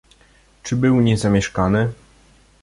"„Czy 0.63 0.75
był 0.75 1.01
niezamieszkany?" 1.01 1.91